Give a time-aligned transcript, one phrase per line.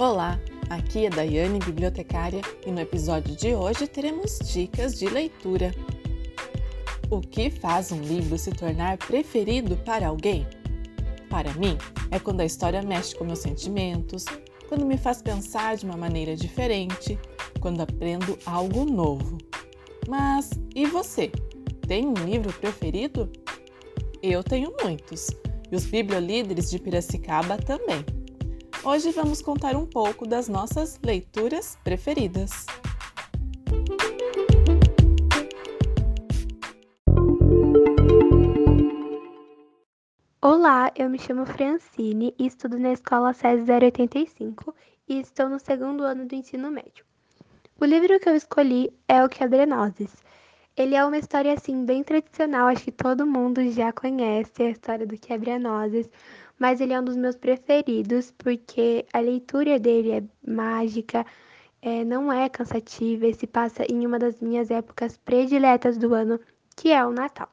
[0.00, 0.40] Olá,
[0.70, 5.74] aqui é Daiane, bibliotecária, e no episódio de hoje teremos dicas de leitura.
[7.10, 10.46] O que faz um livro se tornar preferido para alguém?
[11.28, 11.76] Para mim,
[12.10, 14.24] é quando a história mexe com meus sentimentos,
[14.70, 17.18] quando me faz pensar de uma maneira diferente,
[17.60, 19.36] quando aprendo algo novo.
[20.08, 21.30] Mas e você?
[21.86, 23.30] Tem um livro preferido?
[24.22, 25.28] Eu tenho muitos,
[25.70, 28.02] e os bibliolíderes de Piracicaba também.
[28.82, 32.64] Hoje vamos contar um pouco das nossas leituras preferidas.
[40.40, 44.74] Olá, eu me chamo Francine e estudo na escola SES 085
[45.06, 47.04] e estou no segundo ano do ensino médio.
[47.78, 50.16] O livro que eu escolhi é O Quebra-Nozes.
[50.74, 55.06] Ele é uma história assim bem tradicional, acho que todo mundo já conhece a história
[55.06, 56.08] do Quebra-Nozes,
[56.60, 61.24] mas ele é um dos meus preferidos porque a leitura dele é mágica,
[61.80, 66.38] é, não é cansativa e se passa em uma das minhas épocas prediletas do ano,
[66.76, 67.48] que é o Natal.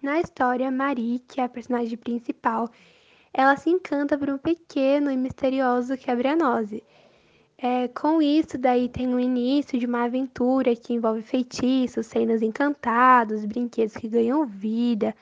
[0.00, 2.70] Na história, Marie, que é a personagem principal,
[3.34, 6.82] ela se encanta por um pequeno e misterioso quebra-noze.
[7.58, 13.44] É, com isso, daí tem o início de uma aventura que envolve feitiços, cenas encantados,
[13.44, 15.14] brinquedos que ganham vida.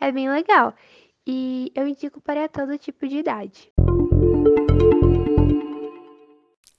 [0.00, 0.74] É bem legal
[1.30, 3.70] e eu indico para todo tipo de idade.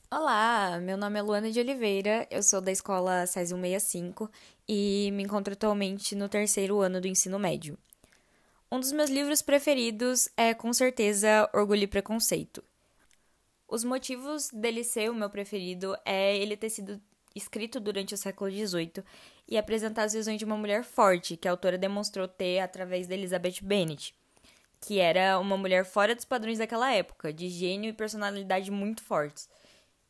[0.10, 4.28] Olá, meu nome é Luana de Oliveira, eu sou da escola SESI 165
[4.68, 7.78] e me encontro atualmente no terceiro ano do ensino médio.
[8.72, 12.64] Um dos meus livros preferidos é, com certeza, Orgulho e Preconceito.
[13.68, 17.00] Os motivos dele ser o meu preferido é ele ter sido
[17.36, 19.04] escrito durante o século XVIII
[19.48, 23.14] e apresentar as visões de uma mulher forte, que a autora demonstrou ter através de
[23.14, 24.18] Elizabeth Bennet
[24.82, 29.50] que era uma mulher fora dos padrões daquela época, de gênio e personalidade muito fortes.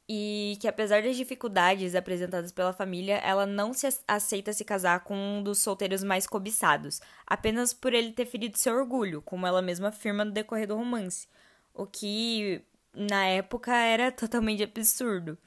[0.08, 5.16] E que, apesar das dificuldades apresentadas pela família, ela não se aceita se casar com
[5.16, 9.90] um dos solteiros mais cobiçados, apenas por ele ter ferido seu orgulho, como ela mesma
[9.90, 11.28] afirma no decorrer do romance.
[11.74, 12.62] O que,
[12.94, 15.38] na época, era totalmente absurdo.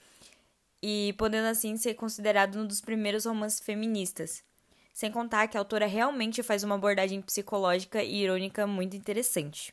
[0.82, 4.44] E podendo assim ser considerado um dos primeiros romances feministas.
[4.92, 9.72] Sem contar que a autora realmente faz uma abordagem psicológica e irônica muito interessante.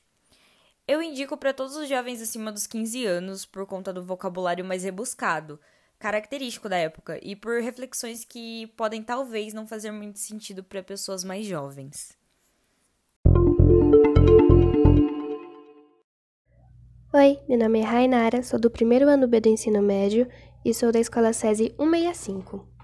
[0.87, 4.83] Eu indico para todos os jovens acima dos 15 anos por conta do vocabulário mais
[4.83, 5.59] rebuscado,
[5.99, 11.23] característico da época, e por reflexões que podem talvez não fazer muito sentido para pessoas
[11.23, 12.17] mais jovens.
[17.13, 20.27] Oi, meu nome é Rainara, sou do primeiro ano B do ensino médio
[20.63, 22.78] e sou da escola SESI 165.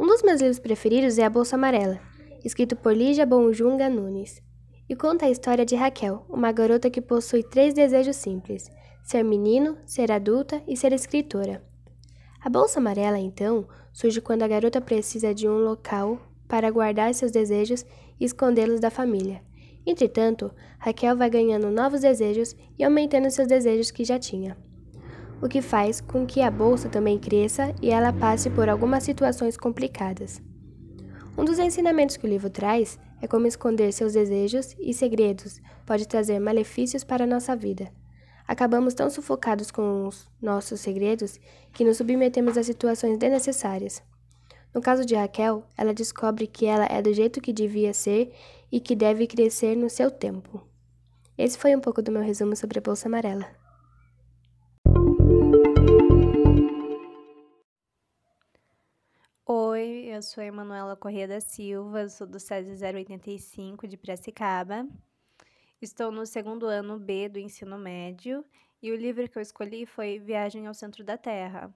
[0.00, 2.00] Um dos meus livros preferidos é A Bolsa Amarela,
[2.42, 4.40] escrito por Lígia Bonjunga Nunes,
[4.88, 8.70] e conta a história de Raquel, uma garota que possui três desejos simples:
[9.02, 11.62] ser menino, ser adulta e ser escritora.
[12.40, 16.18] A Bolsa Amarela, então, surge quando a garota precisa de um local
[16.48, 17.84] para guardar seus desejos
[18.18, 19.42] e escondê-los da família.
[19.84, 24.56] Entretanto, Raquel vai ganhando novos desejos e aumentando seus desejos que já tinha
[25.42, 29.56] o que faz com que a bolsa também cresça e ela passe por algumas situações
[29.56, 30.42] complicadas.
[31.36, 36.06] Um dos ensinamentos que o livro traz é como esconder seus desejos e segredos pode
[36.06, 37.90] trazer malefícios para a nossa vida.
[38.46, 41.38] Acabamos tão sufocados com os nossos segredos
[41.72, 44.02] que nos submetemos a situações desnecessárias.
[44.74, 48.32] No caso de Raquel, ela descobre que ela é do jeito que devia ser
[48.70, 50.62] e que deve crescer no seu tempo.
[51.38, 53.59] Esse foi um pouco do meu resumo sobre a Bolsa Amarela.
[60.20, 64.86] Eu sou Emanuela Corrêa da Silva, sou do SESI 085 de Piracicaba.
[65.80, 68.44] Estou no segundo ano B do ensino médio
[68.82, 71.74] e o livro que eu escolhi foi Viagem ao Centro da Terra,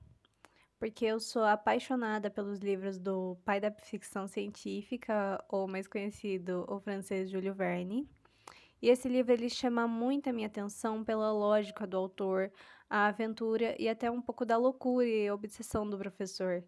[0.78, 6.78] porque eu sou apaixonada pelos livros do pai da ficção científica, ou mais conhecido, o
[6.78, 8.06] francês Júlio Verne.
[8.82, 12.52] E esse livro ele chama muito a minha atenção pela lógica do autor,
[12.90, 16.62] a aventura e até um pouco da loucura e obsessão do professor.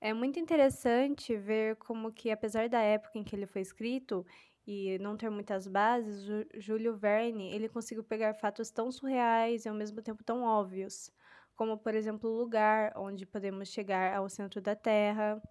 [0.00, 4.24] É muito interessante ver como que, apesar da época em que ele foi escrito
[4.64, 6.24] e não ter muitas bases,
[6.54, 11.10] Júlio Verne ele conseguiu pegar fatos tão surreais e ao mesmo tempo tão óbvios,
[11.56, 15.42] como por exemplo o lugar onde podemos chegar ao centro da Terra,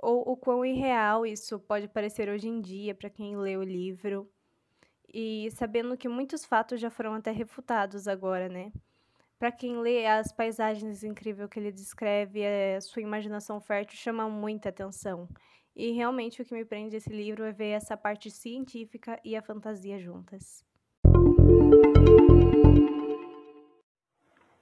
[0.00, 4.30] ou o quão irreal isso pode parecer hoje em dia para quem lê o livro,
[5.12, 8.72] e sabendo que muitos fatos já foram até refutados agora, né?
[9.38, 14.68] Para quem lê as paisagens incríveis que ele descreve, a sua imaginação fértil chama muita
[14.68, 15.28] atenção.
[15.74, 19.42] E realmente o que me prende esse livro é ver essa parte científica e a
[19.42, 20.64] fantasia juntas.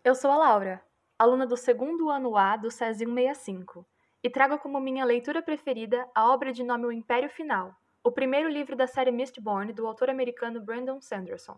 [0.02, 0.82] Eu sou a Laura,
[1.18, 3.86] aluna do segundo ano A do SESI 165,
[4.24, 8.48] e trago como minha leitura preferida a obra de nome O Império Final, o primeiro
[8.48, 11.56] livro da série Mistborn do autor americano Brandon Sanderson.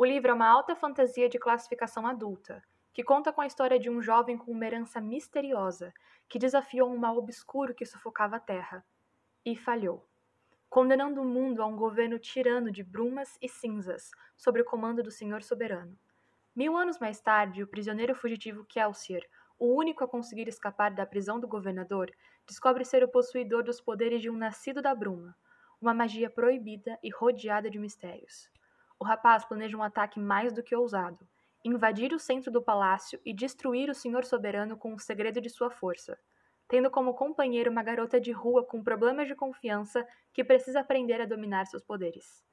[0.00, 3.90] O livro é uma alta fantasia de classificação adulta, que conta com a história de
[3.90, 5.92] um jovem com uma herança misteriosa
[6.26, 8.82] que desafiou um mal obscuro que sufocava a Terra.
[9.44, 10.08] E falhou,
[10.70, 15.10] condenando o mundo a um governo tirano de brumas e cinzas, sob o comando do
[15.10, 15.94] Senhor Soberano.
[16.56, 21.38] Mil anos mais tarde, o prisioneiro fugitivo Kelsier, o único a conseguir escapar da prisão
[21.38, 22.10] do governador,
[22.48, 25.36] descobre ser o possuidor dos poderes de um nascido da bruma,
[25.78, 28.48] uma magia proibida e rodeada de mistérios.
[29.00, 31.26] O rapaz planeja um ataque mais do que ousado,
[31.64, 35.70] invadir o centro do palácio e destruir o senhor soberano com o segredo de sua
[35.70, 36.18] força,
[36.68, 41.24] tendo como companheiro uma garota de rua com problemas de confiança que precisa aprender a
[41.24, 42.44] dominar seus poderes.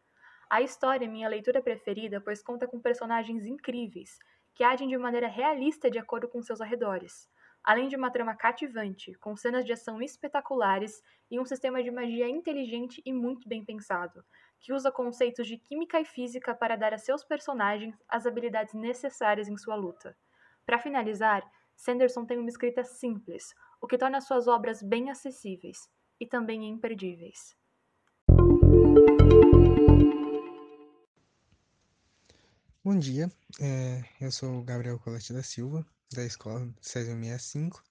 [0.49, 4.17] A história é minha leitura preferida, pois conta com personagens incríveis,
[4.55, 7.29] que agem de maneira realista de acordo com seus arredores,
[7.61, 12.29] além de uma trama cativante, com cenas de ação espetaculares e um sistema de magia
[12.29, 14.23] inteligente e muito bem pensado,
[14.59, 19.47] que usa conceitos de química e física para dar a seus personagens as habilidades necessárias
[19.47, 20.17] em sua luta.
[20.65, 21.43] Para finalizar,
[21.75, 25.77] Sanderson tem uma escrita simples, o que torna suas obras bem acessíveis
[26.19, 27.55] e também imperdíveis.
[32.83, 37.83] Bom dia, é, eu sou o Gabriel Colette da Silva, da escola César 65,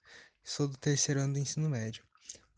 [0.42, 2.02] sou do terceiro ano do ensino médio.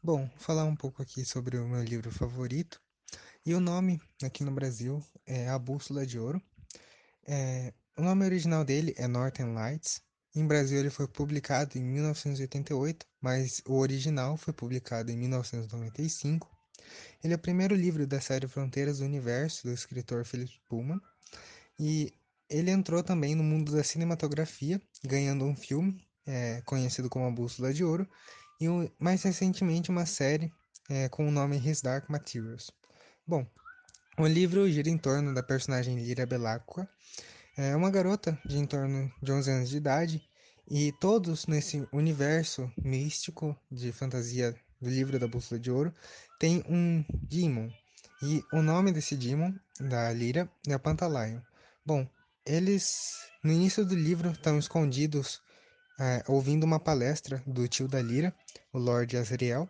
[0.03, 2.81] Bom, falar um pouco aqui sobre o meu livro favorito,
[3.49, 6.39] e o nome aqui no Brasil é A Bússola de Ouro.
[7.27, 10.03] É, o nome original dele é Northern Lights,
[10.35, 16.47] em Brasil ele foi publicado em 1988, mas o original foi publicado em 1995.
[17.25, 21.01] Ele é o primeiro livro da série Fronteiras do Universo, do escritor Philip Pullman,
[21.81, 22.13] e
[22.51, 27.73] ele entrou também no mundo da cinematografia, ganhando um filme é, conhecido como A Bússola
[27.73, 28.07] de Ouro,
[28.61, 28.67] e
[28.99, 30.53] mais recentemente uma série
[30.91, 32.71] é, com o nome His Dark Materials.
[33.29, 33.47] Bom,
[34.19, 36.89] o livro gira em torno da personagem Lyra Belacqua,
[37.59, 40.27] é uma garota de em torno de 11 anos de idade,
[40.67, 45.95] e todos nesse universo místico de fantasia do livro da Bússola de Ouro
[46.39, 47.71] tem um Demon,
[48.23, 51.45] e o nome desse Demon, da Lyra, é Pantalaio.
[51.85, 52.09] Bom,
[52.47, 55.43] eles, no início do livro, estão escondidos
[56.01, 58.35] é, ouvindo uma palestra do tio da Lira,
[58.73, 59.69] o Lord Azriel.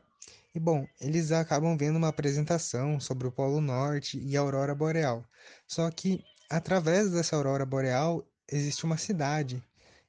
[0.58, 5.24] E bom, eles acabam vendo uma apresentação sobre o Polo Norte e a Aurora Boreal.
[5.68, 9.62] Só que através dessa Aurora Boreal existe uma cidade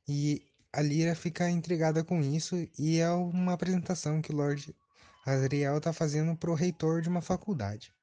[0.08, 0.42] e
[0.74, 4.76] a Lira fica intrigada com isso e é uma apresentação que o Lord
[5.24, 7.94] Azriel está fazendo para o reitor de uma faculdade.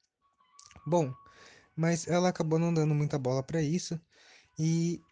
[0.87, 1.13] Bom,
[1.75, 4.01] mas ela acabou não dando muita bola para isso
[4.57, 5.03] e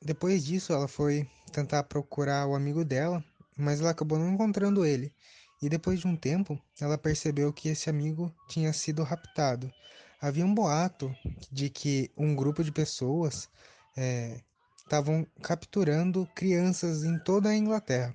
[0.00, 3.22] depois disso ela foi tentar procurar o amigo dela,
[3.54, 5.12] mas ela acabou não encontrando ele.
[5.60, 9.72] E depois de um tempo, ela percebeu que esse amigo tinha sido raptado.
[10.20, 11.14] Havia um boato
[11.50, 13.48] de que um grupo de pessoas
[14.84, 18.14] estavam é, capturando crianças em toda a Inglaterra.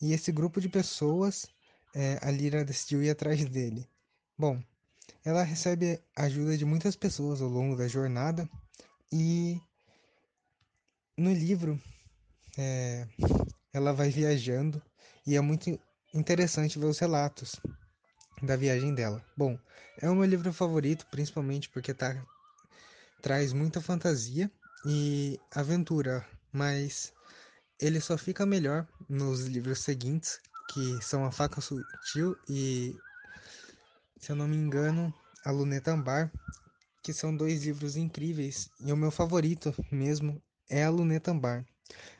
[0.00, 1.46] E esse grupo de pessoas,
[1.94, 3.88] é, a Lyra decidiu ir atrás dele.
[4.36, 4.62] Bom,
[5.24, 8.48] ela recebe ajuda de muitas pessoas ao longo da jornada
[9.12, 9.60] e
[11.16, 11.80] no livro,
[12.56, 13.06] é,
[13.72, 14.80] ela vai viajando
[15.26, 15.78] e é muito
[16.14, 17.60] interessante ver os relatos
[18.42, 19.24] da viagem dela.
[19.36, 19.58] Bom,
[19.98, 22.24] é o meu livro favorito, principalmente porque tá,
[23.20, 24.50] traz muita fantasia
[24.84, 27.12] e aventura, mas
[27.80, 33.00] ele só fica melhor nos livros seguintes, que são A Faca Sutil e,
[34.18, 35.12] se eu não me engano,
[35.44, 36.32] A Luneta Ambar,
[37.02, 41.64] que são dois livros incríveis e o meu favorito mesmo é a Luneta Ambar,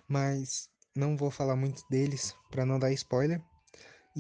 [0.08, 3.42] mas não vou falar muito deles para não dar spoiler.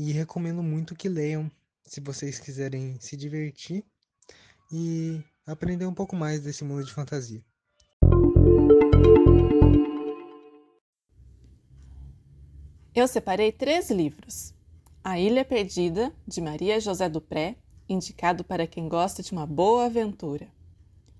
[0.00, 1.50] E recomendo muito que leiam
[1.84, 3.84] se vocês quiserem se divertir
[4.70, 7.44] e aprender um pouco mais desse mundo de fantasia.
[12.94, 14.54] Eu separei três livros.
[15.02, 17.56] A Ilha Perdida, de Maria José Dupré,
[17.88, 20.46] indicado para quem gosta de uma boa aventura.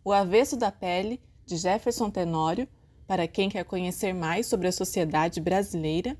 [0.04, 2.68] O Avesso da Pele, de Jefferson Tenório,
[3.08, 6.16] para quem quer conhecer mais sobre a sociedade brasileira,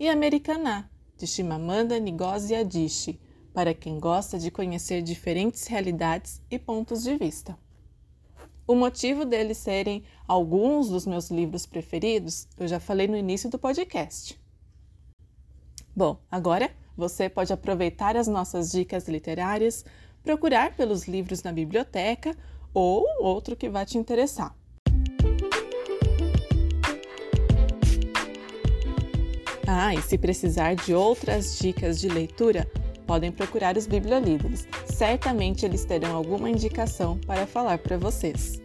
[0.00, 0.90] e Americaná,
[1.22, 3.20] de Chimamanda Ngozi Adichie,
[3.54, 7.56] para quem gosta de conhecer diferentes realidades e pontos de vista.
[8.66, 13.56] O motivo deles serem alguns dos meus livros preferidos, eu já falei no início do
[13.56, 14.36] podcast.
[15.94, 19.84] Bom, agora você pode aproveitar as nossas dicas literárias,
[20.24, 22.36] procurar pelos livros na biblioteca
[22.74, 24.56] ou outro que vai te interessar.
[29.74, 32.70] Ah, e se precisar de outras dicas de leitura,
[33.06, 34.68] podem procurar os bibliolíderes.
[34.84, 38.60] Certamente eles terão alguma indicação para falar para vocês.